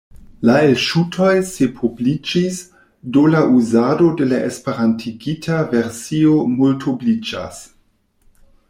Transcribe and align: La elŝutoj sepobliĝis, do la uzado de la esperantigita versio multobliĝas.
La 0.49 0.53
elŝutoj 0.67 1.33
sepobliĝis, 1.49 2.57
do 3.17 3.27
la 3.35 3.43
uzado 3.59 4.09
de 4.23 4.29
la 4.33 4.41
esperantigita 4.49 5.63
versio 5.77 6.37
multobliĝas. 6.57 7.65